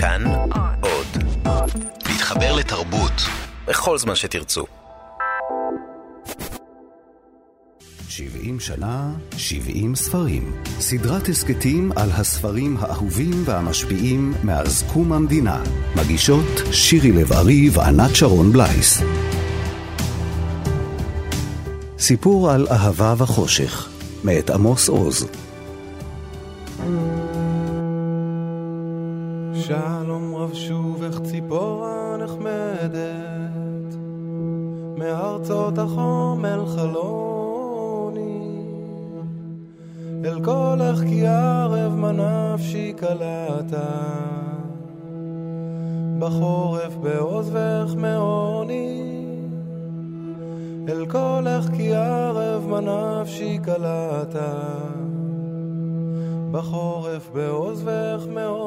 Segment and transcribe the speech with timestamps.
[0.00, 0.24] כאן
[0.80, 1.06] עוד.
[2.08, 3.12] להתחבר לתרבות
[3.66, 4.64] בכל זמן שתרצו.
[8.08, 10.52] 70 שנה, 70 ספרים.
[10.80, 15.62] סדרת הסכתים על הספרים האהובים והמשפיעים מאז קום המדינה.
[15.96, 19.02] מגישות שירי לב-ארי וענת שרון בלייס.
[21.98, 23.88] סיפור על אהבה וחושך,
[24.24, 25.26] מאת עמוס עוז.
[29.68, 33.96] שלום רב שובך ציפורה נחמדת
[34.98, 38.62] מארצות החום אל חלוני.
[40.24, 43.90] אל קולך כי ערב מנפשי קלטה
[46.18, 49.26] בחורף בעוזבך מעוני.
[50.88, 54.52] אל קולך כי ערב מנפשי קלטה
[56.50, 58.57] בחורף בעוזבך מעוני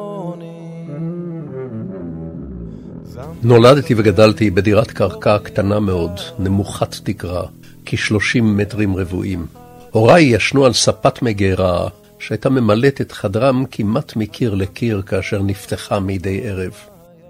[3.44, 7.44] נולדתי וגדלתי בדירת קרקע קטנה מאוד, נמוכת תקרה,
[7.86, 9.46] כ-30 מטרים רבועים.
[9.92, 11.88] הוריי ישנו על ספת מגירה,
[12.20, 16.72] שהייתה ממלאת את חדרם כמעט מקיר לקיר כאשר נפתחה מדי ערב.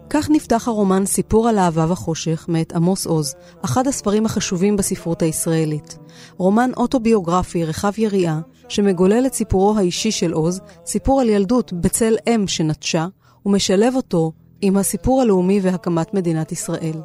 [0.10, 5.98] כך נפתח הרומן סיפור על אהבה וחושך מאת עמוס עוז, אחד הספרים החשובים בספרות הישראלית.
[6.38, 12.48] רומן אוטוביוגרפי רחב יריעה, שמגולל את סיפורו האישי של עוז, סיפור על ילדות בצל אם
[12.48, 13.08] שנטשה,
[13.46, 14.32] ומשלב אותו
[14.62, 17.02] עם הסיפור הלאומי והקמת מדינת ישראל.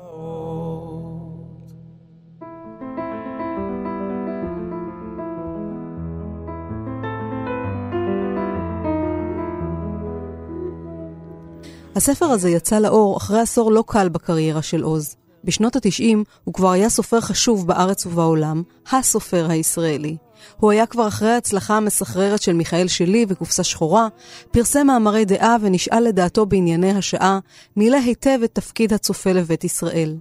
[11.96, 15.16] הספר הזה יצא לאור אחרי עשור לא קל בקריירה של עוז.
[15.44, 20.16] בשנות ה-90 הוא כבר היה סופר חשוב בארץ ובעולם, הסופר הישראלי.
[20.56, 24.08] הוא היה כבר אחרי ההצלחה המסחררת של מיכאל שלי וקופסה שחורה,
[24.50, 27.38] פרסם מאמרי דעה ונשאל לדעתו בענייני השעה,
[27.76, 30.16] מילא היטב את תפקיד הצופה לבית ישראל.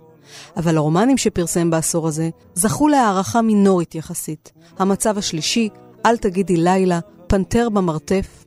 [0.57, 4.51] אבל הרומנים שפרסם בעשור הזה זכו להערכה מינורית יחסית.
[4.79, 5.69] המצב השלישי,
[6.05, 8.45] אל תגידי לילה, פנתר במרתף.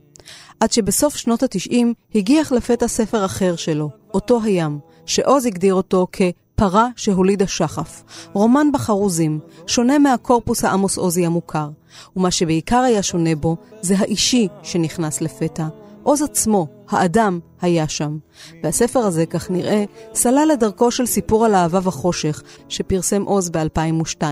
[0.59, 6.21] עד שבסוף שנות התשעים הגיח לפתע ספר אחר שלו, אותו הים, שעוז הגדיר אותו כ...
[6.59, 8.03] פרה שהולידה שחף,
[8.33, 11.69] רומן בחרוזים, שונה מהקורפוס העמוס עוזי המוכר,
[12.15, 15.67] ומה שבעיקר היה שונה בו, זה האישי שנכנס לפתע.
[16.03, 18.17] עוז עצמו, האדם, היה שם.
[18.63, 19.83] והספר הזה, כך נראה,
[20.13, 24.23] סלל לדרכו של סיפור על אהבה וחושך, שפרסם עוז ב-2002.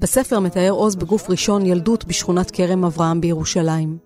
[0.00, 3.98] בספר מתאר עוז בגוף ראשון ילדות בשכונת כרם אברהם בירושלים.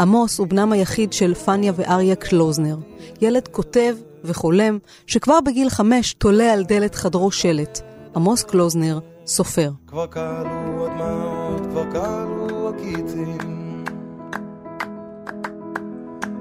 [0.00, 2.76] עמוס הוא בנם היחיד של פניה ואריה קלוזנר,
[3.20, 7.80] ילד כותב וחולם, שכבר בגיל חמש תולה על דלת חדרו שלט.
[8.16, 9.70] עמוס קלוזנר, סופר.
[9.86, 13.58] כבר כלו הדמעות, כבר כלו הקיצים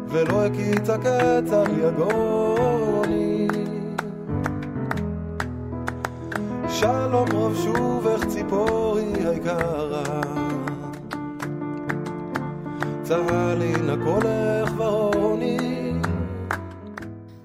[0.09, 3.47] ולא הקיץ על יגוני
[6.69, 10.21] שלום רב שובך ציפורי היקרה
[13.03, 15.16] צהלי נא קולך ורוני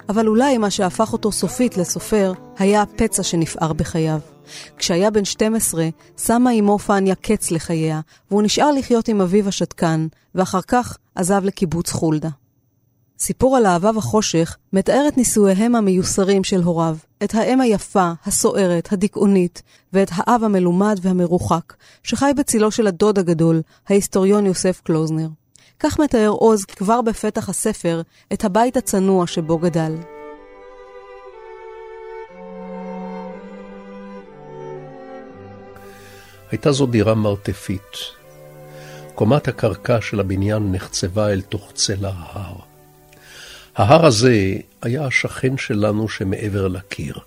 [0.09, 4.19] אבל אולי מה שהפך אותו סופית לסופר היה הפצע שנפער בחייו.
[4.77, 10.61] כשהיה בן 12, שמה אמו פניה קץ לחייה, והוא נשאר לחיות עם אביו השתקן, ואחר
[10.67, 12.29] כך עזב לקיבוץ חולדה.
[13.19, 19.63] סיפור על אהבה וחושך מתאר את נישואיהם המיוסרים של הוריו, את האם היפה, הסוערת, הדיכאונית,
[19.93, 25.29] ואת האב המלומד והמרוחק, שחי בצילו של הדוד הגדול, ההיסטוריון יוסף קלוזנר.
[25.83, 29.97] כך מתאר עוז כבר בפתח הספר את הבית הצנוע שבו גדל.
[36.51, 37.97] הייתה זו דירה מרתפית.
[39.15, 42.57] קומת הקרקע של הבניין נחצבה אל תוך צלע ההר.
[43.77, 44.37] ההר הזה
[44.83, 47.19] היה השכן שלנו שמעבר לקיר.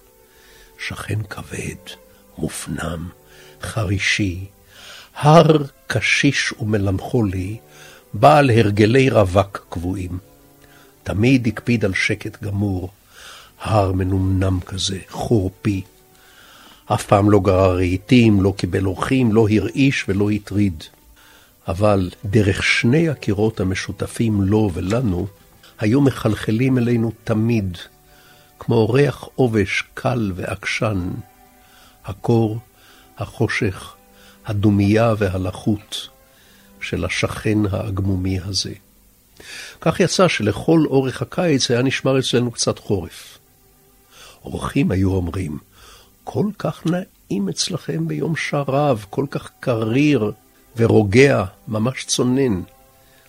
[0.79, 1.95] שכן כבד,
[2.37, 3.09] מופנם,
[3.61, 4.45] חרישי,
[5.15, 7.57] הר קשיש ומלנכולי,
[8.19, 10.17] בעל הרגלי רווק קבועים.
[11.03, 12.89] תמיד הקפיד על שקט גמור,
[13.61, 15.81] הר מנומנם כזה, חורפי.
[16.85, 20.83] אף פעם לא גרר רהיטים, לא קיבל אורחים, לא הרעיש ולא הטריד.
[21.67, 25.27] אבל דרך שני הקירות המשותפים לו ולנו,
[25.79, 27.77] היו מחלחלים אלינו תמיד,
[28.59, 31.09] כמו ריח עובש קל ועקשן,
[32.05, 32.59] הקור,
[33.17, 33.95] החושך,
[34.45, 36.14] הדומייה והלחות.
[36.89, 38.73] של השכן האגמומי הזה.
[39.81, 43.37] כך יצא שלכל אורך הקיץ היה נשמר אצלנו קצת חורף.
[44.45, 45.57] אורחים היו אומרים,
[46.23, 50.31] כל כך נעים אצלכם ביום שרב, כל כך קריר
[50.77, 52.61] ורוגע, ממש צונן.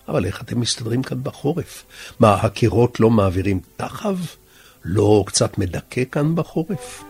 [0.08, 1.84] אבל איך אתם מסתדרים כאן בחורף?
[2.20, 3.60] מה, הקירות לא מעבירים?
[3.78, 4.26] החלב
[4.84, 7.04] לא קצת מדכא כאן בחורף?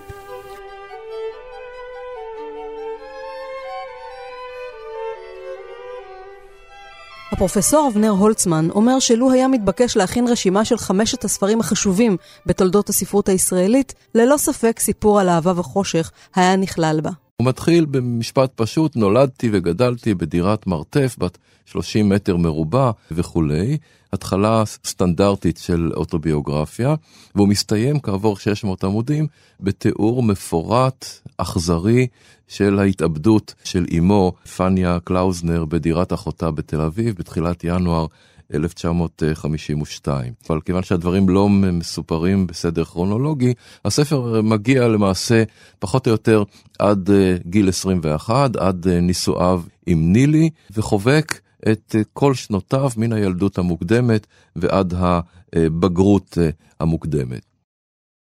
[7.37, 12.17] הפרופסור אבנר הולצמן אומר שלו היה מתבקש להכין רשימה של חמשת הספרים החשובים
[12.47, 17.11] בתולדות הספרות הישראלית, ללא ספק סיפור על אהבה וחושך היה נכלל בה.
[17.37, 23.79] הוא מתחיל במשפט פשוט, נולדתי וגדלתי בדירת מרתף בת 30 מטר מרובע וכולי,
[24.17, 26.95] התחלה סטנדרטית של אוטוביוגרפיה,
[27.35, 29.27] והוא מסתיים כעבור 600 עמודים
[29.61, 32.07] בתיאור מפורט, אכזרי,
[32.49, 38.07] של ההתאבדות של אמו, פניה קלאוזנר, בדירת אחותה בתל אביב בתחילת ינואר
[38.55, 40.33] 1952.
[40.49, 43.55] אבל כיוון שהדברים לא מסופרים בסדר כרונולוגי,
[43.85, 45.43] הספר מגיע למעשה
[45.79, 46.43] פחות או יותר
[46.79, 51.41] עד אה, גיל 21, עד אה, נישואיו עם נילי, וחובק
[51.73, 54.27] את אה, כל שנותיו מן הילדות המוקדמת
[54.57, 56.39] ועד הבגרות
[56.81, 57.43] המוקדמת.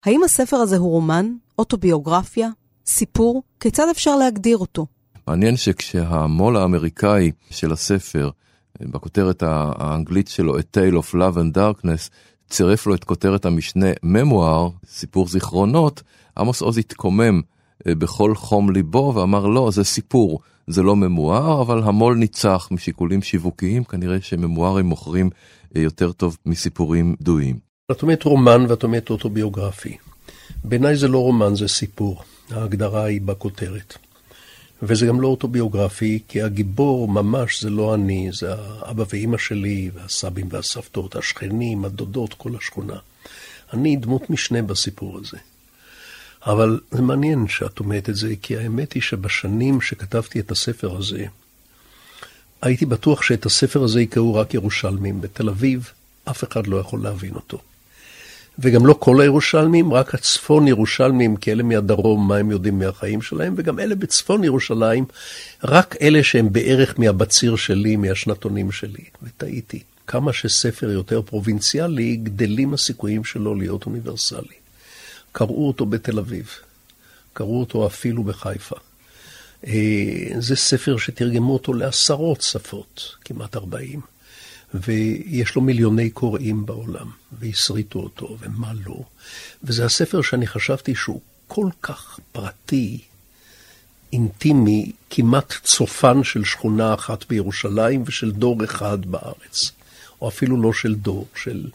[0.06, 2.50] האם הספר הזה הוא רומן, אוטוביוגרפיה,
[2.86, 3.44] סיפור?
[3.60, 4.88] כיצד אפשר להגדיר אותו?
[5.28, 8.30] מעניין שכשהמו"ל האמריקאי של הספר
[8.82, 12.10] בכותרת האנגלית שלו, A Tale of Love and Darkness,
[12.50, 16.04] צירף לו את כותרת המשנה ממואר, סיפור זיכרונות,
[16.38, 21.84] עמוס עוז התקומם אה, בכל חום ליבו ואמר לא, זה סיפור, זה לא ממואר, אבל
[21.84, 25.30] המו"ל ניצח משיקולים שיווקיים, כנראה שממוארים מוכרים
[25.76, 27.60] אה, יותר טוב מסיפורים דויים.
[27.92, 29.98] את אומרת רומן ואת אומרת אוטוביוגרפי.
[30.64, 32.24] בעיניי זה לא רומן, זה סיפור.
[32.52, 33.98] ההגדרה היא בכותרת.
[34.84, 40.48] וזה גם לא אוטוביוגרפי, כי הגיבור ממש זה לא אני, זה האבא ואימא שלי, והסבים
[40.50, 42.96] והסבתות, השכנים, הדודות, כל השכונה.
[43.74, 45.38] אני דמות משנה בסיפור הזה.
[46.46, 51.26] אבל זה מעניין שאת אומרת את זה, כי האמת היא שבשנים שכתבתי את הספר הזה,
[52.62, 55.22] הייתי בטוח שאת הספר הזה יקראו רק ירושלמים.
[55.22, 55.92] בתל אביב
[56.26, 57.62] אף אחד לא יכול להבין אותו.
[58.60, 63.54] וגם לא כל הירושלמים, רק הצפון ירושלמים, כי אלה מהדרום, מה הם יודעים מהחיים שלהם,
[63.58, 65.06] וגם אלה בצפון ירושלים,
[65.64, 69.04] רק אלה שהם בערך מהבציר שלי, מהשנתונים שלי.
[69.24, 69.84] וטעיתי.
[70.08, 74.61] כמה שספר יותר פרובינציאלי, גדלים הסיכויים שלו להיות אוניברסלי.
[75.32, 76.50] קראו אותו בתל אביב,
[77.34, 78.76] קראו אותו אפילו בחיפה.
[79.68, 79.74] אה,
[80.40, 84.02] זה ספר שתרגמו אותו לעשרות שפות, כמעט ארבעים.
[84.74, 89.04] ויש לו מיליוני קוראים בעולם, והסריטו אותו, ומה לא.
[89.64, 93.02] וזה הספר שאני חשבתי שהוא כל כך פרטי,
[94.14, 99.72] אינטימי, כמעט צופן של שכונה אחת בירושלים ושל דור אחד בארץ.
[100.22, 101.70] או אפילו לא של דור, של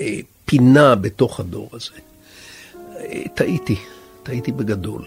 [0.00, 2.09] אה, פינה בתוך הדור הזה.
[3.34, 3.76] טעיתי,
[4.22, 5.04] טעיתי בגדול.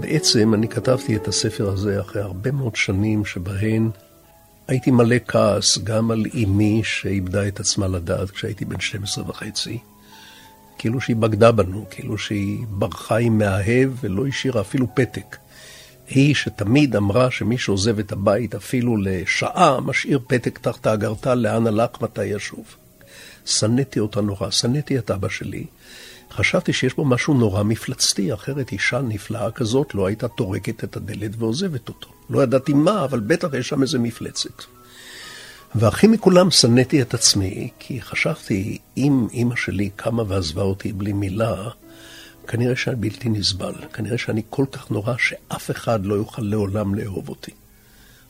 [0.00, 3.90] בעצם אני כתבתי את הספר הזה אחרי הרבה מאוד שנים שבהן
[4.68, 9.78] הייתי מלא כעס גם על אמי שאיבדה את עצמה לדעת כשהייתי בן 12 וחצי.
[10.78, 15.36] כאילו שהיא בגדה בנו, כאילו שהיא ברחה עם מאהב ולא השאירה אפילו פתק.
[16.06, 21.90] היא שתמיד אמרה שמי שעוזב את הבית אפילו לשעה, משאיר פתק תחת האגרטל לאן הלך,
[22.00, 22.64] מתי ישוב.
[23.46, 25.66] שנאתי אותה נורא, שנאתי את אבא שלי,
[26.30, 31.30] חשבתי שיש בו משהו נורא מפלצתי, אחרת אישה נפלאה כזאת לא הייתה טורקת את הדלת
[31.38, 32.08] ועוזבת אותו.
[32.30, 34.62] לא ידעתי מה, אבל בטח יש שם איזה מפלצת.
[35.74, 41.68] והכי מכולם שנאתי את עצמי, כי חשבתי, אם אימא שלי קמה ועזבה אותי בלי מילה,
[42.46, 43.74] כנראה שאני בלתי נסבל.
[43.92, 47.50] כנראה שאני כל כך נורא שאף אחד לא יוכל לעולם לאהוב אותי.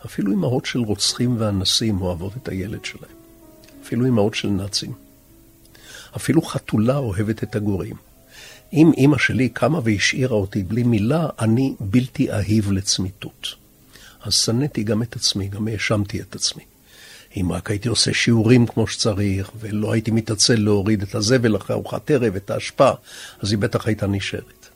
[0.06, 3.16] אפילו אמהות של רוצחים ואנסים אוהבות את הילד שלהם.
[3.82, 4.92] אפילו אמהות של נאצים.
[6.16, 7.96] אפילו חתולה אוהבת את הגורים.
[8.72, 13.54] אם אימא שלי קמה והשאירה אותי בלי מילה, אני בלתי אהיב לצמיתות.
[14.22, 16.62] אז שנאתי גם את עצמי, גם האשמתי את עצמי.
[17.36, 22.10] אם רק הייתי עושה שיעורים כמו שצריך, ולא הייתי מתעצל להוריד את הזבל אחרי ארוחת
[22.10, 22.90] ערב, את האשפה,
[23.40, 24.68] אז היא בטח הייתה נשארת.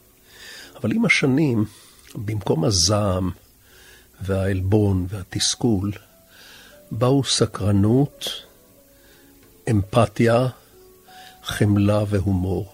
[0.81, 1.65] אבל עם השנים,
[2.15, 3.31] במקום הזעם
[4.21, 5.93] והעלבון והתסכול,
[6.91, 8.29] באו סקרנות,
[9.71, 10.47] אמפתיה
[11.43, 12.73] חמלה והומור.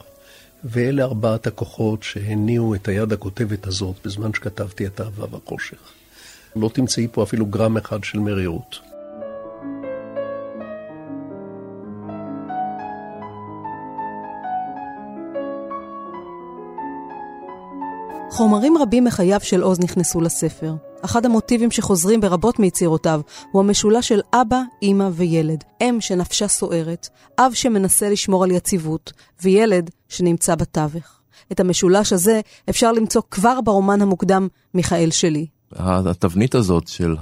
[0.65, 5.77] ואלה ארבעת הכוחות שהניעו את היד הכותבת הזאת בזמן שכתבתי את אהבה והחושך.
[6.57, 8.94] לא תמצאי פה אפילו גרם אחד של מרירות.
[18.35, 20.75] חומרים רבים מחייו של עוז נכנסו לספר.
[21.05, 23.21] אחד המוטיבים שחוזרים ברבות מיצירותיו
[23.53, 25.65] הוא המשולש של אבא, אימא וילד.
[25.81, 29.13] אם שנפשה סוערת, אב שמנסה לשמור על יציבות,
[29.43, 31.21] וילד שנמצא בתווך.
[31.53, 35.47] את המשולש הזה אפשר למצוא כבר ברומן המוקדם מיכאל שלי.
[35.77, 37.17] התבנית הזאת של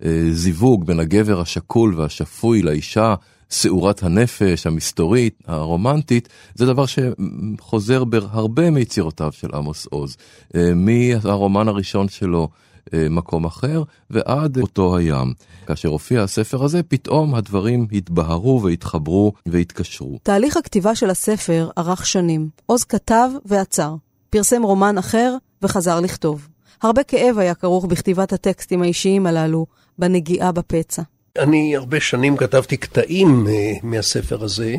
[0.00, 3.14] הזיווג בין הגבר השקול והשפוי לאישה
[3.50, 10.16] שעורת הנפש, המסתורית, הרומנטית, זה דבר שחוזר בהרבה מיצירותיו של עמוס עוז.
[10.54, 12.48] אה, מהרומן הראשון שלו,
[12.94, 15.32] אה, מקום אחר, ועד אותו הים.
[15.66, 20.18] כאשר הופיע הספר הזה, פתאום הדברים התבהרו והתחברו והתקשרו.
[20.22, 22.48] תהליך הכתיבה של הספר ארך שנים.
[22.66, 23.94] עוז כתב ועצר.
[24.30, 26.48] פרסם רומן אחר וחזר לכתוב.
[26.82, 29.66] הרבה כאב היה כרוך בכתיבת הטקסטים האישיים הללו,
[29.98, 31.02] בנגיעה בפצע.
[31.38, 34.74] אני הרבה שנים כתבתי קטעים אה, מהספר הזה,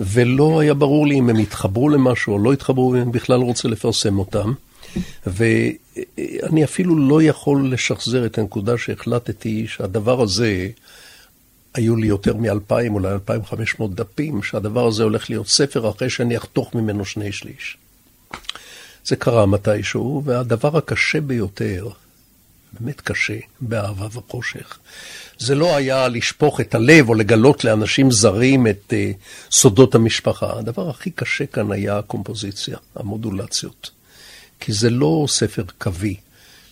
[0.00, 3.68] ולא היה ברור לי אם הם התחברו למשהו או לא התחברו, אם אני בכלל רוצה
[3.68, 4.52] לפרסם אותם.
[5.26, 10.68] ואני אפילו לא יכול לשחזר את הנקודה שהחלטתי שהדבר הזה,
[11.74, 16.10] היו לי יותר מאלפיים, אולי אלפיים חמש מאות דפים, שהדבר הזה הולך להיות ספר אחרי
[16.10, 17.76] שאני אחתוך ממנו שני שליש.
[19.04, 21.88] זה קרה מתישהו, והדבר הקשה ביותר,
[22.72, 24.78] באמת קשה, באהבה וחושך,
[25.38, 29.16] זה לא היה לשפוך את הלב או לגלות לאנשים זרים את uh,
[29.54, 30.58] סודות המשפחה.
[30.58, 33.90] הדבר הכי קשה כאן היה הקומפוזיציה, המודולציות.
[34.60, 36.16] כי זה לא ספר קווי.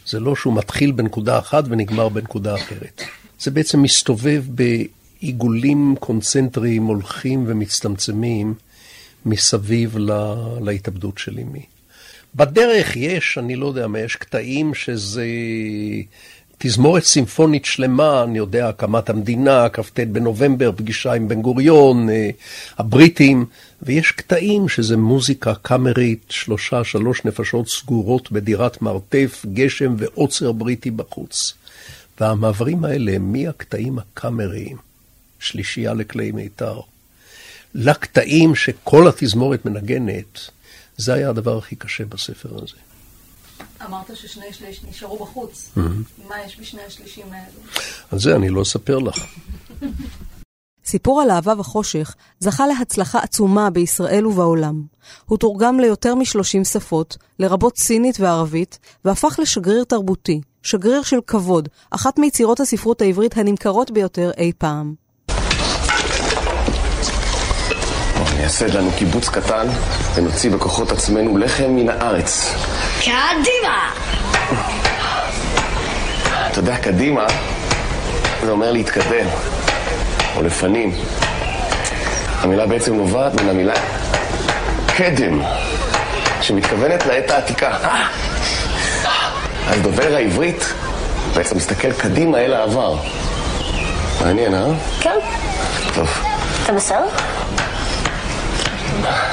[0.06, 3.02] זה לא שהוא מתחיל בנקודה אחת ונגמר בנקודה אחרת.
[3.40, 8.54] זה בעצם מסתובב בעיגולים קונצנטריים הולכים ומצטמצמים
[9.26, 11.75] מסביב לה, להתאבדות של אמי.
[12.36, 15.26] בדרך יש, אני לא יודע מה, יש קטעים שזה
[16.58, 22.30] תזמורת סימפונית שלמה, אני יודע, הקמת המדינה, כ"ט בנובמבר, פגישה עם בן גוריון, אה,
[22.78, 23.44] הבריטים,
[23.82, 31.54] ויש קטעים שזה מוזיקה קאמרית, שלושה, שלוש נפשות סגורות בדירת מרתף, גשם ועוצר בריטי בחוץ.
[32.20, 34.76] והמעברים האלה מהקטעים הקאמריים,
[35.38, 36.80] שלישייה לכלי מיתר,
[37.74, 40.50] לקטעים שכל התזמורת מנגנת,
[40.96, 42.76] זה היה הדבר הכי קשה בספר הזה.
[43.84, 45.70] אמרת ששני שליש נשארו בחוץ.
[46.28, 47.60] מה יש בשני השלישים האלו?
[48.10, 49.16] על זה אני לא אספר לך.
[50.86, 54.82] סיפור על אהבה וחושך זכה להצלחה עצומה בישראל ובעולם.
[55.26, 62.18] הוא תורגם ליותר מ-30 שפות, לרבות סינית וערבית, והפך לשגריר תרבותי, שגריר של כבוד, אחת
[62.18, 64.94] מיצירות הספרות העברית הנמכרות ביותר אי פעם.
[68.46, 69.66] נייסד לנו קיבוץ קטן
[70.14, 72.54] ונוציא בכוחות עצמנו לחם מן הארץ.
[73.00, 73.90] קדימה!
[76.50, 77.26] אתה יודע, קדימה
[78.44, 79.26] זה אומר להתקדם,
[80.36, 80.92] או לפנים.
[82.40, 83.74] המילה בעצם נובעת מן המילה
[84.96, 85.42] קדם,
[86.40, 87.70] שמתכוונת לעת העתיקה.
[89.68, 90.72] אז דובר העברית
[91.34, 92.96] בעצם מסתכל קדימה אל העבר.
[94.20, 94.66] מעניין, אה?
[95.00, 95.18] כן.
[95.94, 96.08] טוב.
[96.64, 97.06] אתה בסדר?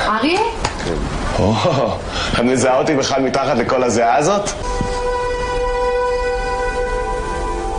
[0.08, 0.42] אריה?
[1.40, 1.54] או,
[2.34, 4.50] את מזהה אותי בכלל מתחת לכל הזיעה הזאת?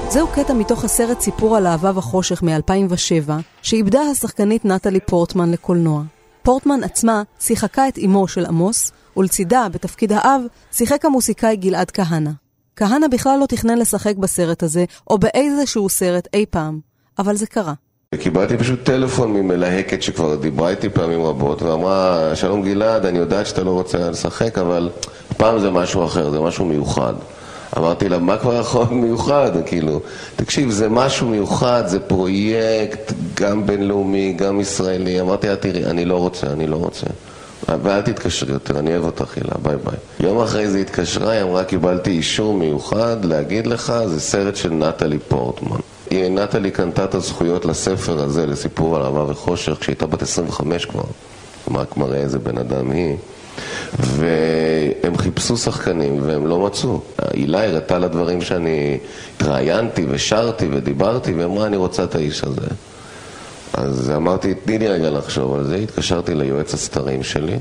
[0.08, 3.30] זהו קטע מתוך הסרט סיפור על אהבה וחושך מ-2007,
[3.62, 6.02] שאיבדה השחקנית נטלי פורטמן לקולנוע.
[6.42, 10.40] פורטמן עצמה שיחקה את אמו של עמוס, ולצידה, בתפקיד האב,
[10.72, 12.30] שיחק המוסיקאי גלעד כהנא.
[12.76, 16.80] כהנא בכלל לא תכנן לשחק בסרט הזה, או באיזשהו סרט אי פעם,
[17.18, 17.72] אבל זה קרה.
[18.20, 23.64] קיבלתי פשוט טלפון ממלהקת שכבר דיברה איתי פעמים רבות ואמרה, שלום גלעד, אני יודעת שאתה
[23.64, 24.90] לא רוצה לשחק, אבל
[25.30, 27.14] הפעם זה משהו אחר, זה משהו מיוחד.
[27.76, 29.50] אמרתי לה, מה כבר יכול להיות מיוחד?
[29.66, 30.00] כאילו,
[30.36, 35.20] תקשיב, זה משהו מיוחד, זה פרויקט גם בינלאומי, גם ישראלי.
[35.20, 37.06] אמרתי לה, תראי, אני לא רוצה, אני לא רוצה.
[37.82, 40.28] ואל תתקשרי יותר, אני אוהב אותך, הילה, ביי ביי.
[40.28, 45.18] יום אחרי זה התקשרה, היא אמרה, קיבלתי אישור מיוחד להגיד לך, זה סרט של נטלי
[45.18, 45.76] פורטמן.
[46.12, 51.02] נטלי קנתה את הזכויות לספר הזה, לסיפור על אהבה וחושך, כשהייתה בת 25 כבר.
[51.74, 53.16] רק מראה איזה בן אדם היא.
[53.98, 57.00] והם חיפשו שחקנים והם לא מצאו.
[57.18, 58.98] הילה הראתה לדברים שאני
[59.36, 62.66] התראיינתי ושרתי ודיברתי, והיא אמרה, אני רוצה את האיש הזה.
[63.72, 67.56] אז אמרתי, תני לי רגע לחשוב על זה, התקשרתי ליועץ הסתרים שלי,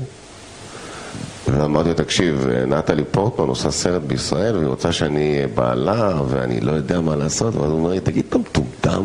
[1.58, 6.72] ואמרתי לו, תקשיב, נטלי פורטמן עושה סרט בישראל, והיא רוצה שאני אהיה בעלה, ואני לא
[6.72, 9.02] יודע מה לעשות, ואז הוא אומר לי, תגיד, אתה מטומטם?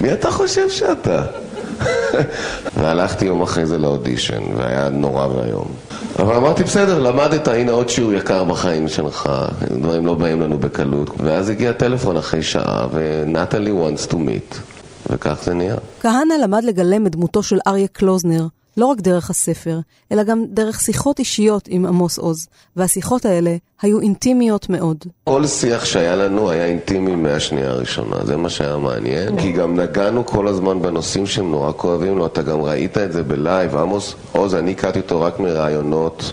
[0.00, 1.22] מי אתה חושב שאתה?
[2.78, 5.66] והלכתי יום אחרי זה לאודישן, והיה נורא ואיום.
[6.18, 9.30] אבל אמרתי, בסדר, למדת, הנה עוד שיעור יקר בחיים שלך,
[9.80, 11.10] דברים לא באים לנו בקלות.
[11.18, 14.56] ואז הגיע טלפון אחרי שעה, ונטלי wants to meet,
[15.10, 15.76] וכך זה נהיה.
[16.00, 18.46] כהנא למד לגלם את דמותו של אריה קלוזנר,
[18.78, 19.78] לא רק דרך הספר,
[20.12, 24.96] אלא גם דרך שיחות אישיות עם עמוס עוז, והשיחות האלה היו אינטימיות מאוד.
[25.24, 30.26] כל שיח שהיה לנו היה אינטימי מהשנייה הראשונה, זה מה שהיה מעניין, כי גם נגענו
[30.26, 34.14] כל הזמן בנושאים שהם נורא כואבים לו, אתה גם ראית את זה ב live, עמוס
[34.32, 36.32] עוז, אני הכרתי אותו רק מראיונות.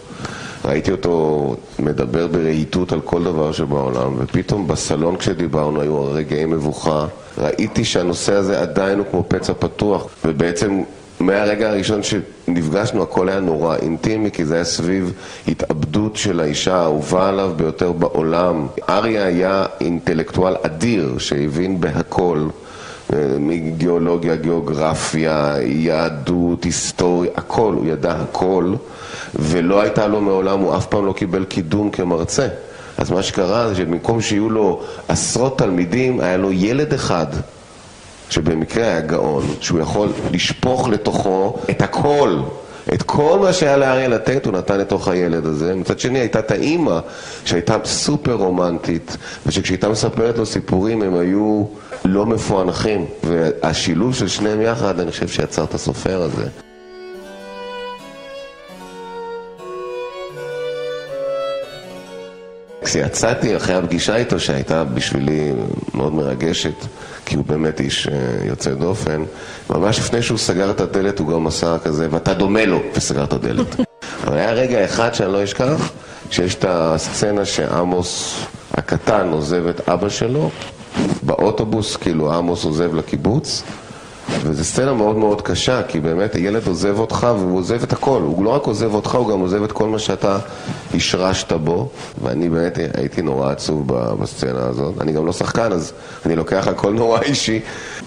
[0.66, 7.08] ראיתי אותו מדבר ברהיטות על כל דבר שבעולם, ופתאום בסלון כשדיברנו היו רגעי מבוכה.
[7.38, 10.84] ראיתי שהנושא הזה עדיין הוא כמו פצע פתוח, ובעצם
[11.20, 15.14] מהרגע הראשון שנפגשנו הכל היה נורא אינטימי, כי זה היה סביב
[15.48, 18.68] התאבדות של האישה האהובה עליו ביותר בעולם.
[18.90, 22.48] אריה היה אינטלקטואל אדיר שהבין בהכל.
[23.40, 28.74] מגיאולוגיה, גיאוגרפיה, יהדות, היסטוריה, הכל, הוא ידע הכל
[29.36, 32.48] ולא הייתה לו מעולם, הוא אף פעם לא קיבל קידום כמרצה
[32.98, 37.26] אז מה שקרה זה שבמקום שיהיו לו עשרות תלמידים, היה לו ילד אחד
[38.30, 42.40] שבמקרה היה גאון, שהוא יכול לשפוך לתוכו את הכל
[42.94, 45.76] את כל מה שהיה לאריה לתת הוא נתן לתוך הילד הזה.
[45.76, 47.00] מצד שני הייתה את האימא
[47.46, 51.64] שהייתה סופר רומנטית ושכשהיא הייתה מספרת לו סיפורים הם היו
[52.06, 56.65] לא מפוענחים והשילוב של שניהם יחד אני חושב שיצר את הסופר הזה.
[62.86, 65.52] כשיצאתי אחרי הפגישה איתו שהייתה בשבילי
[65.94, 66.74] מאוד מרגשת
[67.26, 68.14] כי הוא באמת איש אה,
[68.46, 69.24] יוצא דופן
[69.70, 73.34] ממש לפני שהוא סגר את הדלת הוא גם עשה כזה ואתה דומה לו וסגר את
[73.34, 73.76] הדלת.
[74.28, 75.92] אבל היה רגע אחד שאני לא אשכח
[76.32, 78.40] שיש את הסצנה שעמוס
[78.74, 80.50] הקטן עוזב את אבא שלו
[81.24, 83.64] באוטובוס, כאילו עמוס עוזב לקיבוץ
[84.30, 88.22] וזו סצנה מאוד מאוד קשה, כי באמת הילד עוזב אותך והוא עוזב את הכל.
[88.22, 90.38] הוא לא רק עוזב אותך, הוא גם עוזב את כל מה שאתה
[90.94, 91.90] השרשת בו.
[92.24, 93.88] ואני באמת הייתי נורא עצוב
[94.22, 94.94] בסצנה הזאת.
[95.02, 95.94] אני גם לא שחקן, אז
[96.26, 97.60] אני לוקח הכל נורא אישי.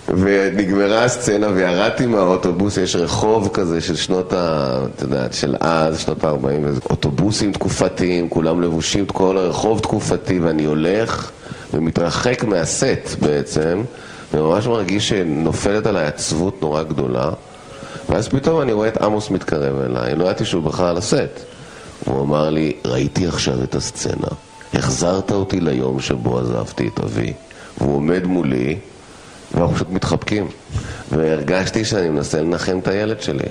[0.09, 4.79] ונגמרה הסצנה וירדתי מהאוטובוס, יש רחוב כזה של שנות ה...
[4.97, 11.31] את יודעת, של אז, שנות ה-40, אוטובוסים תקופתיים, כולם לבושים, כל הרחוב תקופתי, ואני הולך
[11.75, 13.83] ומתרחק מהסט בעצם.
[14.35, 17.31] וממש מרגיש שנופלת עליי עצבות נורא גדולה
[18.09, 21.41] ואז פתאום אני רואה את עמוס מתקרב אליי, לא ידעתי שהוא בכלל על הסט
[22.05, 24.29] הוא אמר לי, ראיתי עכשיו את הסצנה.
[24.75, 27.33] החזרת אותי ליום שבו עזבתי את אבי.
[27.79, 28.79] והוא עומד מולי
[29.55, 30.49] ואנחנו פשוט מתחבקים.
[31.13, 33.45] והרגשתי שאני מנסה לנחם את הילד שלי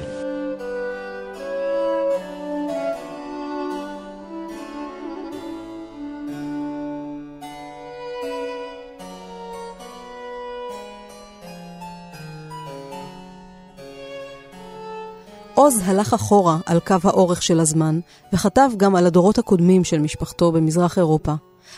[15.68, 18.00] עוז הלך אחורה על קו האורך של הזמן,
[18.34, 21.34] וכתב גם על הדורות הקודמים של משפחתו במזרח אירופה.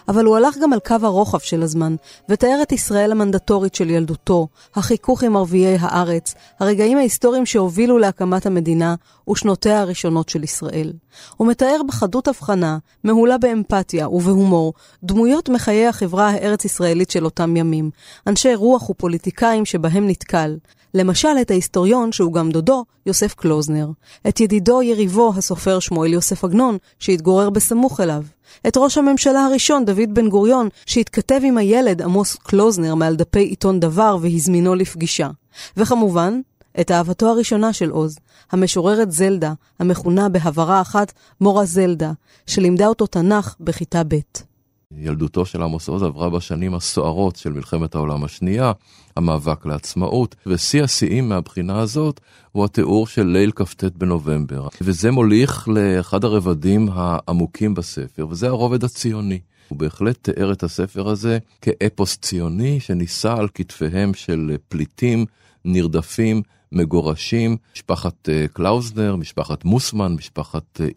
[0.08, 1.96] אבל הוא הלך גם על קו הרוחב של הזמן,
[2.30, 8.96] ותיאר את ישראל המנדטורית של ילדותו, החיכוך עם ערביי הארץ, הרגעים ההיסטוריים שהובילו להקמת המדינה
[9.30, 10.94] ושנותיה הראשונות של ישראל.
[11.38, 14.74] הוא מתאר בחדות הבחנה, מהולה באמפתיה ובהומור,
[15.04, 17.90] דמויות מחיי החברה הארץ-ישראלית של אותם ימים,
[18.28, 20.58] אנשי רוח ופוליטיקאים שבהם נתקל,
[20.94, 23.88] למשל את ההיסטוריון, שהוא גם דודו, יוסף קלוזנר,
[24.28, 28.24] את ידידו יריבו, הסופר שמואל יוסף עגנון, שהתגורר בסמוך אליו,
[28.68, 33.80] את ראש הממשלה הראשון, דוד בן גוריון, שהתכתב עם הילד עמוס קלוזנר מעל דפי עיתון
[33.80, 35.30] דבר והזמינו לפגישה.
[35.78, 36.42] וכמובן,
[36.82, 38.18] את אהבתו הראשונה של עוז,
[38.52, 42.12] המשוררת זלדה, המכונה בהברה אחת מורה זלדה,
[42.48, 44.49] שלימדה אותו תנ"ך בכיתה ב'.
[44.98, 48.72] ילדותו של עמוס עוז עברה בשנים הסוערות של מלחמת העולם השנייה,
[49.16, 52.20] המאבק לעצמאות, ושיא השיאים מהבחינה הזאת
[52.52, 54.68] הוא התיאור של ליל כ"ט בנובמבר.
[54.82, 59.40] וזה מוליך לאחד הרבדים העמוקים בספר, וזה הרובד הציוני.
[59.68, 65.26] הוא בהחלט תיאר את הספר הזה כאפוס ציוני שנישא על כתפיהם של פליטים,
[65.66, 70.88] נרדפים, מגורשים, משפחת אה, קלאוזנר, משפחת מוסמן, משפחת אה,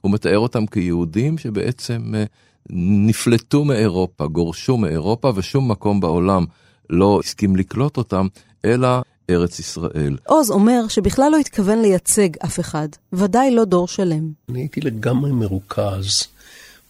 [0.00, 2.24] הוא מתאר אותם כיהודים שבעצם אה,
[2.70, 6.44] נפלטו מאירופה, גורשו מאירופה, ושום מקום בעולם
[6.90, 8.26] לא הסכים לקלוט אותם,
[8.64, 8.88] אלא
[9.30, 10.16] ארץ ישראל.
[10.26, 14.32] עוז אומר שבכלל לא התכוון לייצג אף אחד, ודאי לא דור שלם.
[14.48, 16.26] אני הייתי לגמרי מרוכז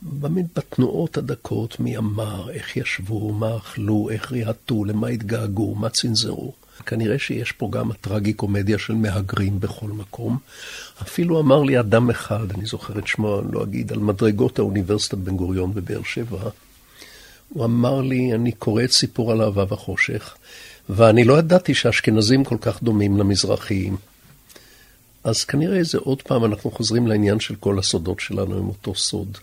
[0.03, 6.53] באמת בתנועות הדקות, מי אמר, איך ישבו, מה אכלו, איך ריהטו, למה התגעגעו, מה צנזרו.
[6.87, 10.39] כנראה שיש פה גם הטרגי-קומדיה של מהגרים בכל מקום.
[11.03, 15.19] אפילו אמר לי אדם אחד, אני זוכר את שמו, אני לא אגיד, על מדרגות האוניברסיטת
[15.19, 16.51] בן גוריון בבאר שבע.
[17.49, 20.35] הוא אמר לי, אני קורא את סיפור על אהבה וחושך,
[20.89, 23.97] ואני לא ידעתי שאשכנזים כל כך דומים למזרחיים.
[25.25, 29.39] אז כנראה זה עוד פעם אנחנו חוזרים לעניין של כל הסודות שלנו עם אותו סוד.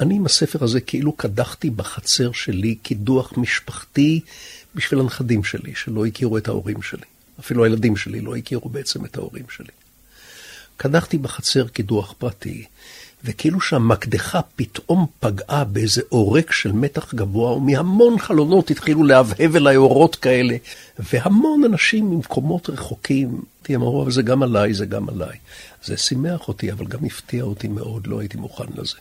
[0.00, 4.20] אני עם הספר הזה כאילו קדחתי בחצר שלי קידוח משפחתי
[4.74, 7.04] בשביל הנכדים שלי, שלא הכירו את ההורים שלי.
[7.40, 9.72] אפילו הילדים שלי לא הכירו בעצם את ההורים שלי.
[10.76, 12.64] קדחתי בחצר קידוח פרטי,
[13.24, 20.16] וכאילו שהמקדחה פתאום פגעה באיזה עורק של מתח גבוה, ומהמון חלונות התחילו להבהב אליי אורות
[20.16, 20.56] כאלה,
[20.98, 25.36] והמון אנשים ממקומות רחוקים, הם אמרו, אבל זה גם עליי, זה גם עליי.
[25.84, 28.96] זה שימח אותי, אבל גם הפתיע אותי מאוד, לא הייתי מוכן לזה.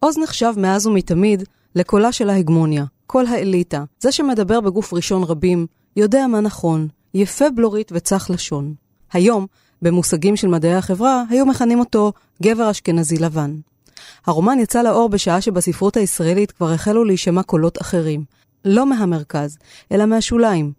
[0.00, 1.42] עוז נחשב מאז ומתמיד
[1.74, 7.92] לקולה של ההגמוניה, קול האליטה, זה שמדבר בגוף ראשון רבים, יודע מה נכון, יפה בלורית
[7.94, 8.74] וצח לשון.
[9.12, 9.46] היום,
[9.82, 12.12] במושגים של מדעי החברה, היו מכנים אותו
[12.42, 13.56] גבר אשכנזי לבן.
[14.26, 18.24] הרומן יצא לאור בשעה שבספרות הישראלית כבר החלו להישמע קולות אחרים.
[18.64, 19.58] לא מהמרכז,
[19.92, 20.72] אלא מהשוליים.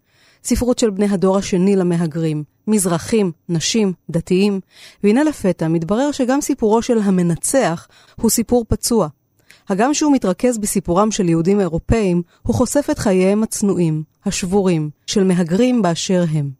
[0.44, 4.60] ספרות של בני הדור השני למהגרים, מזרחים, נשים, דתיים,
[5.04, 7.88] והנה לפתע מתברר שגם סיפורו של המנצח
[8.20, 9.08] הוא סיפור פצוע.
[9.68, 15.82] הגם שהוא מתרכז בסיפורם של יהודים אירופאים, הוא חושף את חייהם הצנועים, השבורים, של מהגרים
[15.82, 16.50] באשר הם.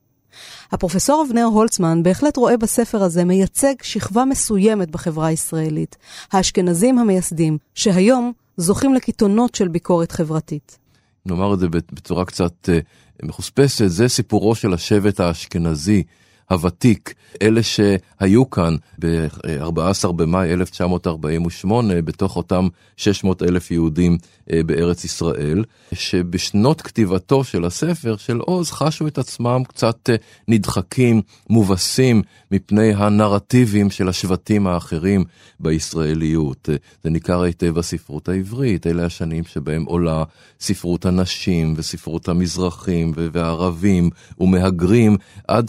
[0.73, 5.97] הפרופסור אבנר הולצמן בהחלט רואה בספר הזה מייצג שכבה מסוימת בחברה הישראלית,
[6.33, 10.79] האשכנזים המייסדים, שהיום זוכים לקיתונות של ביקורת חברתית.
[11.27, 12.79] נאמר את זה בצורה קצת אה,
[13.23, 16.03] מחוספסת, זה סיפורו של השבט האשכנזי.
[16.51, 24.19] הוותיק, אלה שהיו כאן ב-14 במאי 1948, בתוך אותם 600 אלף יהודים
[24.53, 30.17] אה, בארץ ישראל, שבשנות כתיבתו של הספר של עוז חשו את עצמם קצת אה,
[30.49, 35.25] נדחקים, מובסים מפני הנרטיבים של השבטים האחרים
[35.61, 36.69] בישראליות.
[36.73, 40.25] אה, זה ניכר היטב בספרות העברית, אלה השנים שבהם עולה
[40.61, 45.17] ספרות הנשים וספרות המזרחים והערבים ומהגרים,
[45.49, 45.69] עד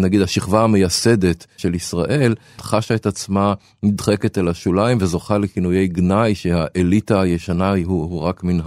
[0.00, 7.20] שנגיד השכבה המייסדת של ישראל חשה את עצמה נדחקת אל השוליים וזוכה לכינויי גנאי שהאליטה
[7.20, 8.58] הישנה הוא הוא רק מן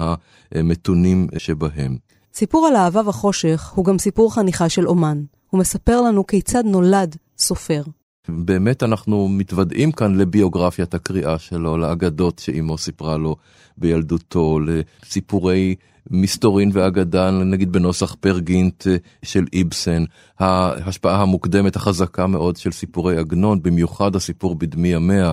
[0.52, 1.98] המתונים שבהם.
[2.34, 5.24] סיפור על אהבה וחושך הוא גם סיפור חניכה של אומן.
[5.50, 7.84] הוא מספר לנו כיצד נולד סופר.
[8.30, 13.36] באמת אנחנו מתוודעים כאן לביוגרפיית הקריאה שלו, לאגדות שאימו סיפרה לו
[13.78, 15.76] בילדותו, לסיפורי
[16.10, 18.88] מסתורין ואגדה, נגיד בנוסח פרגינט
[19.24, 20.04] של איבסן,
[20.40, 25.32] ההשפעה המוקדמת החזקה מאוד של סיפורי עגנון, במיוחד הסיפור בדמי ימיה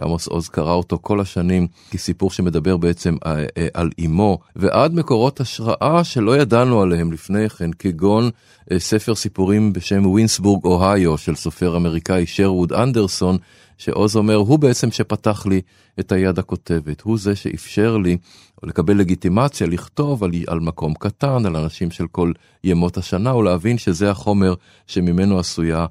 [0.00, 5.40] שעמוס עוז קרא אותו כל השנים כסיפור שמדבר בעצם אה, אה, על אימו, ועד מקורות
[5.40, 8.30] השראה שלא ידענו עליהם לפני כן, כגון
[8.72, 13.38] אה, ספר סיפורים בשם ווינסבורג אוהיו של סופר אמריקאי שרווד אנדרסון,
[13.78, 15.60] שעוז אומר, הוא בעצם שפתח לי
[16.00, 18.16] את היד הכותבת, הוא זה שאפשר לי
[18.62, 22.32] לקבל לגיטימציה לכתוב על, על מקום קטן, על אנשים של כל
[22.64, 24.54] ימות השנה, ולהבין שזה החומר
[24.86, 25.86] שממנו עשויה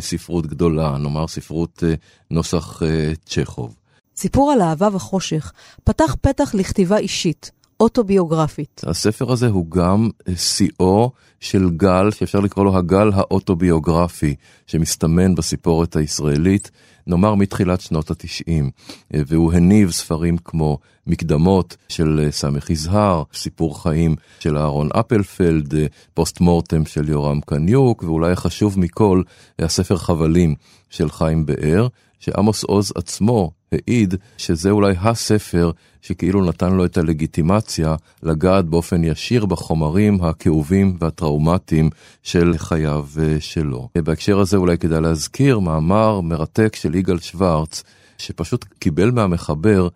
[0.00, 1.94] ספרות גדולה, נאמר ספרות אה,
[2.30, 3.76] נוסח אה, צ'כוב.
[4.16, 5.52] סיפור על אהבה וחושך
[5.84, 8.80] פתח פתח לכתיבה אישית, אוטוביוגרפית.
[8.86, 14.34] הספר הזה הוא גם שיאו של גל, שאפשר לקרוא לו הגל האוטוביוגרפי,
[14.66, 16.70] שמסתמן בסיפורת הישראלית,
[17.10, 18.70] נאמר מתחילת שנות התשעים,
[19.10, 25.74] והוא הניב ספרים כמו מקדמות של סמך יזהר, סיפור חיים של אהרון אפלפלד,
[26.14, 29.22] פוסט מורטם של יורם קניוק, ואולי החשוב מכל,
[29.58, 30.54] הספר חבלים
[30.90, 31.88] של חיים באר,
[32.20, 35.70] שעמוס עוז עצמו העיד שזה אולי הספר
[36.02, 41.90] שכאילו נתן לו את הלגיטימציה לגעת באופן ישיר בחומרים הכאובים והטראומטיים
[42.22, 43.88] של חייו אה, שלו.
[43.94, 47.82] בהקשר הזה אולי כדאי להזכיר מאמר מרתק של יגאל שוורץ,
[48.18, 49.88] שפשוט קיבל מהמחבר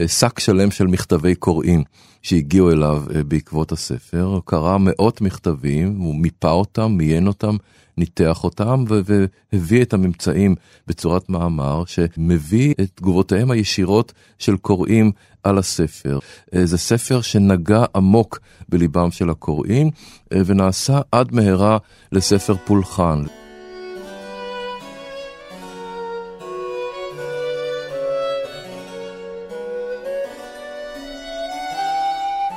[0.00, 1.82] אה, שק שלם של מכתבי קוראים
[2.22, 7.56] שהגיעו אליו אה, בעקבות הספר, הוא קרא מאות מכתבים, הוא מיפה אותם, מיין אותם,
[8.00, 10.54] ניתח אותם והביא את הממצאים
[10.86, 16.18] בצורת מאמר שמביא את תגובותיהם הישירות של קוראים על הספר.
[16.54, 19.90] אה, זה ספר שנגע עמוק בליבם של הקוראים
[20.32, 21.78] ונעשה עד מהרה
[22.12, 23.22] לספר פולחן.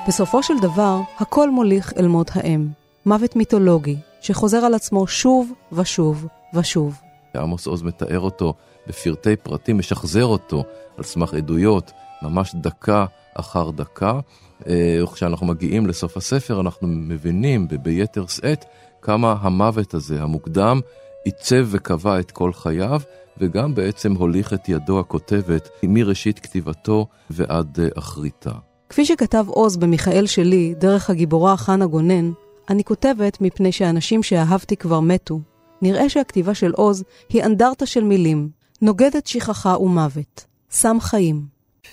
[0.07, 2.67] בסופו של דבר, הכל מוליך אל מות האם.
[3.05, 7.01] מוות מיתולוגי, שחוזר על עצמו שוב ושוב ושוב.
[7.35, 8.53] עמוס עוז מתאר אותו
[8.87, 10.63] בפרטי פרטים, משחזר אותו
[10.97, 14.19] על סמך עדויות, ממש דקה אחר דקה.
[14.67, 18.65] אה, וכשאנחנו מגיעים לסוף הספר, אנחנו מבינים ביתר שאת
[19.01, 20.79] כמה המוות הזה, המוקדם,
[21.25, 23.01] עיצב וקבע את כל חייו,
[23.37, 28.51] וגם בעצם הוליך את ידו הכותבת מראשית כתיבתו ועד אה, אחריתה.
[28.89, 32.31] כפי שכתב עוז במיכאל שלי, דרך הגיבורה חנה גונן,
[32.69, 35.39] אני כותבת מפני שאנשים שאהבתי כבר מתו.
[35.81, 38.49] נראה שהכתיבה של עוז היא אנדרטה של מילים,
[38.81, 41.45] נוגדת שכחה ומוות, סם חיים.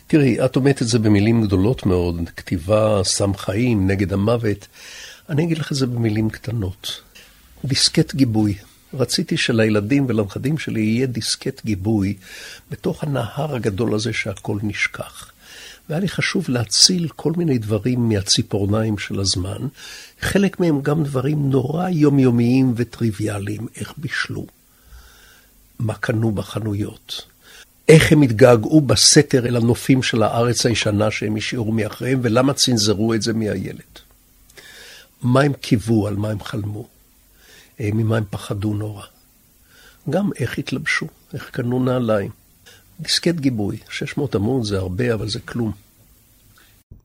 [0.07, 4.67] תראי, את אומרת את זה במילים גדולות מאוד, כתיבה סם חיים נגד המוות.
[5.29, 7.01] אני אגיד לך את זה במילים קטנות.
[7.65, 8.55] דיסקט גיבוי.
[8.95, 12.15] רציתי שלילדים ולנכדים שלי יהיה דיסקט גיבוי
[12.71, 15.30] בתוך הנהר הגדול הזה שהכל נשכח.
[15.91, 19.67] והיה לי חשוב להציל כל מיני דברים מהציפורניים של הזמן,
[20.21, 24.47] חלק מהם גם דברים נורא יומיומיים וטריוויאליים, איך בישלו,
[25.79, 27.27] מה קנו בחנויות,
[27.89, 33.23] איך הם התגעגעו בסתר אל הנופים של הארץ הישנה שהם השאירו מאחריהם, ולמה צנזרו את
[33.23, 33.99] זה מהילד.
[35.23, 36.89] מה הם קיוו, על מה הם חלמו,
[37.81, 39.05] אה, ממה הם פחדו נורא.
[40.11, 42.40] גם איך התלבשו, איך קנו נעליים.
[43.01, 45.73] דיסקט גיבוי, 600 עמוד זה הרבה, אבל זה כלום.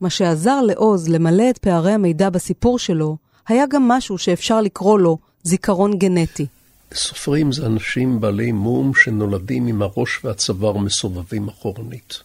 [0.00, 3.16] מה שעזר לעוז למלא את פערי המידע בסיפור שלו,
[3.48, 6.46] היה גם משהו שאפשר לקרוא לו זיכרון גנטי.
[6.94, 12.18] סופרים זה אנשים בעלי מום שנולדים עם הראש והצוואר מסובבים אחורנית.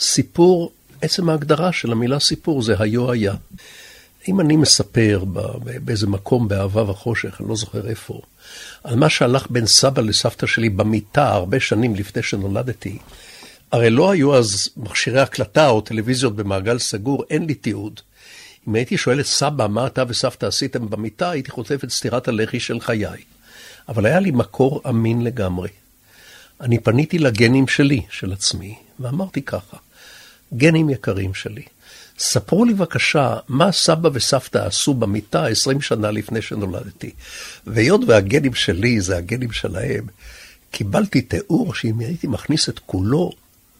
[0.00, 3.34] סיפור, עצם ההגדרה של המילה סיפור זה היו היה.
[4.28, 5.24] אם אני מספר
[5.84, 8.20] באיזה מקום באהבה וחושך, אני לא זוכר איפה,
[8.84, 12.98] על מה שהלך בין סבא לסבתא שלי במיטה הרבה שנים לפני שנולדתי,
[13.72, 18.00] הרי לא היו אז מכשירי הקלטה או טלוויזיות במעגל סגור, אין לי תיעוד.
[18.68, 22.60] אם הייתי שואל את סבא מה אתה וסבתא עשיתם במיטה, הייתי חוטף את סטירת הלחי
[22.60, 23.22] של חיי.
[23.88, 25.68] אבל היה לי מקור אמין לגמרי.
[26.60, 29.76] אני פניתי לגנים שלי, של עצמי, ואמרתי ככה,
[30.54, 31.62] גנים יקרים שלי,
[32.20, 37.10] ספרו לי בבקשה מה סבא וסבתא עשו במיטה 20 שנה לפני שנולדתי.
[37.66, 40.06] והיות והגנים שלי זה הגנים שלהם,
[40.70, 43.30] קיבלתי תיאור שאם הייתי מכניס את כולו,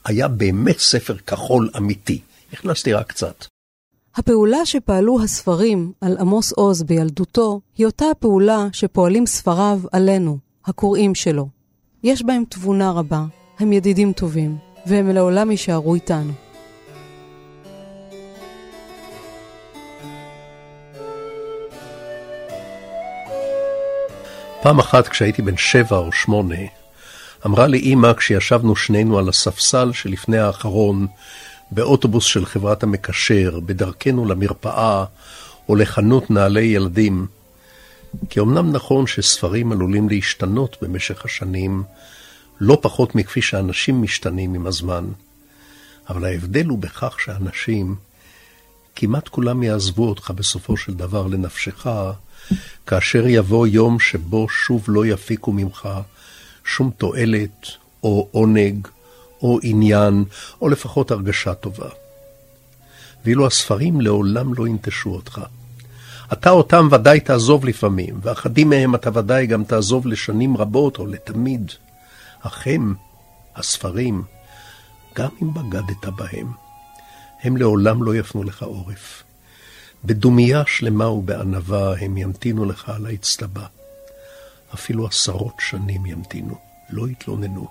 [0.05, 2.21] היה באמת ספר כחול אמיתי.
[2.53, 3.45] הכנסתי רק קצת.
[4.17, 11.49] הפעולה שפעלו הספרים על עמוס עוז בילדותו, היא אותה הפעולה שפועלים ספריו עלינו, הקוראים שלו.
[12.03, 13.25] יש בהם תבונה רבה,
[13.59, 16.50] הם ידידים טובים, והם לעולם יישארו איתנו.
[24.63, 26.59] פעם אחת כשהייתי בן שבע או שמונה,
[27.47, 31.07] אמרה לי אמא כשישבנו שנינו על הספסל שלפני האחרון
[31.71, 35.05] באוטובוס של חברת המקשר, בדרכנו למרפאה
[35.69, 37.27] או לחנות נעלי ילדים,
[38.31, 41.83] כי אמנם נכון שספרים עלולים להשתנות במשך השנים,
[42.61, 45.05] לא פחות מכפי שאנשים משתנים עם הזמן,
[46.09, 47.95] אבל ההבדל הוא בכך שאנשים,
[48.97, 51.87] כמעט כולם יעזבו אותך בסופו של דבר לנפשך,
[52.87, 55.89] כאשר יבוא יום שבו שוב לא יפיקו ממך
[56.65, 57.67] שום תועלת
[58.03, 58.89] או עונג
[59.43, 60.25] או עניין,
[60.61, 61.89] או לפחות הרגשה טובה.
[63.25, 65.41] ואילו הספרים לעולם לא ינטשו אותך.
[66.33, 71.71] אתה אותם ודאי תעזוב לפעמים, ואחדים מהם אתה ודאי גם תעזוב לשנים רבות או לתמיד.
[72.41, 72.95] אך הם,
[73.57, 74.23] הספרים,
[75.15, 76.53] גם אם בגדת בהם,
[77.43, 79.23] הם לעולם לא יפנו לך עורף.
[80.05, 83.67] בדומייה שלמה ובענווה הם ימתינו לך על האצטבה.
[84.75, 86.59] אפילו עשרות שנים ימתינו,
[86.91, 87.69] לא יתלוננו.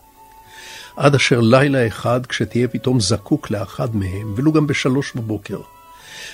[0.98, 5.62] עד אשר לילה אחד, כשתהיה פתאום זקוק לאחד מהם, ולו גם בשלוש בבוקר,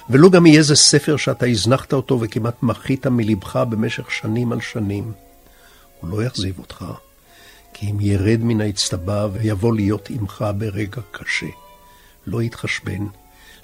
[0.10, 5.12] ולו גם יהיה זה ספר שאתה הזנחת אותו וכמעט מחית מלבך במשך שנים על שנים,
[6.02, 6.86] הוא לא יחזיב אותך,
[7.74, 11.46] כי אם ירד מן האצטבה ויבוא להיות עמך ברגע קשה,
[12.28, 13.06] לא יתחשבן,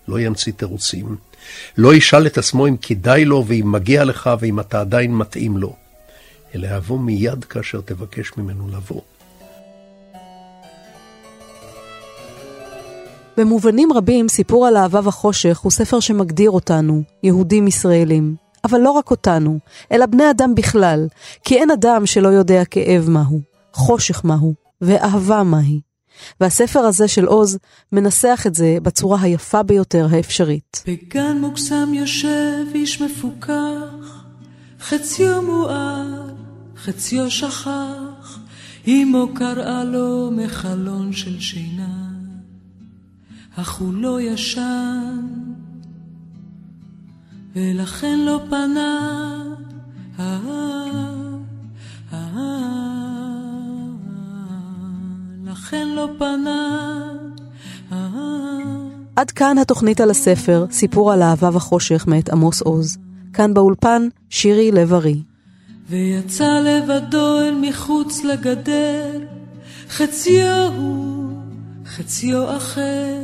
[0.08, 1.16] לא ימציא תירוצים,
[1.78, 5.76] לא ישאל את עצמו אם כדאי לו ואם מגיע לך ואם אתה עדיין מתאים לו,
[6.56, 9.02] אלא יבוא מיד כאשר תבקש ממנו לבוא.
[13.38, 18.36] במובנים רבים, סיפור על אהבה וחושך הוא ספר שמגדיר אותנו, יהודים ישראלים.
[18.64, 19.60] אבל לא רק אותנו,
[19.92, 21.08] אלא בני אדם בכלל,
[21.44, 23.42] כי אין אדם שלא יודע כאב מהו,
[23.74, 25.82] חושך מהו, ואהבה מהי.
[26.40, 27.58] והספר הזה של עוז
[27.92, 30.84] מנסח את זה בצורה היפה ביותר האפשרית.
[30.88, 34.24] בגן מוקסם יושב איש מפוכח,
[34.80, 36.30] חציו מואר,
[36.78, 38.40] חציו שכח,
[38.88, 42.08] אמו קראה לו מחלון של שינה.
[43.56, 45.28] אך הוא לא ישן,
[47.56, 49.22] ולכן לא פנה.
[55.52, 57.02] לכן לא פנה.
[59.16, 62.98] עד כאן התוכנית על הספר, סיפור על אהבה וחושך מאת עמוס עוז.
[63.34, 65.22] כאן באולפן, שירי לב-ארי.
[65.90, 69.20] ויצא לבדו אל מחוץ לגדר,
[69.90, 71.34] חציו הוא
[71.86, 73.22] חציו אחר,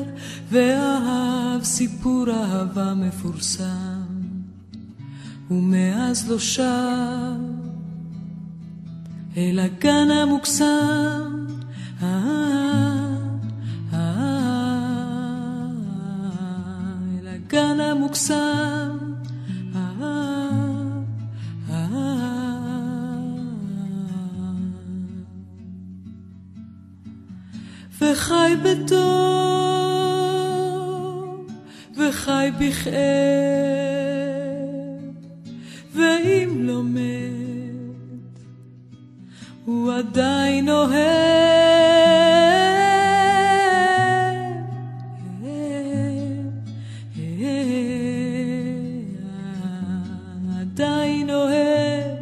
[0.52, 4.04] ואהב סיפור אהבה מפורסם,
[5.52, 6.64] ומאז לא שב
[9.38, 11.37] אל הגן המוקסם.
[28.02, 28.98] וחי בטוב,
[31.98, 32.98] וחי בכאב,
[35.96, 37.37] ואם לא מת
[39.68, 40.98] הוא עדיין אוהב.
[50.60, 52.18] עדיין אוהב.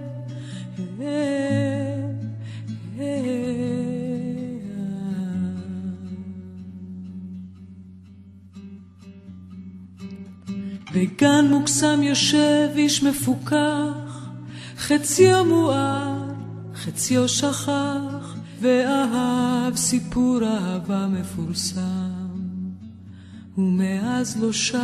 [10.94, 14.30] בגן מוקסם יושב איש מפוכח,
[14.78, 16.15] חציו מואר,
[16.96, 22.32] חציו שכח, ואהב סיפור אהבה מפורסם,
[23.58, 24.78] ומאז לא שב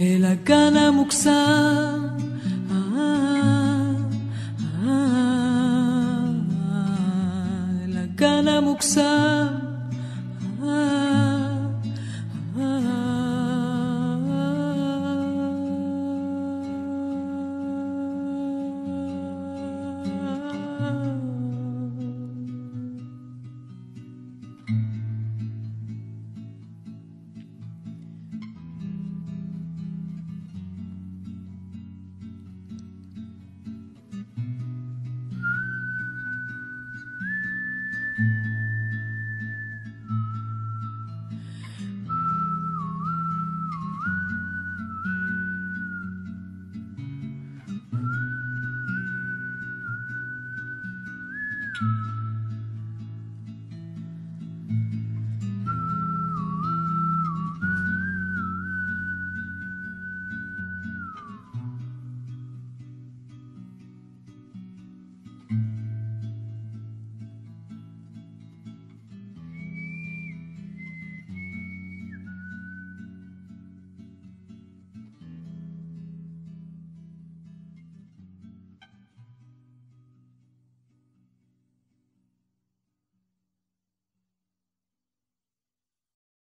[0.00, 2.05] אל הגן המוקסם.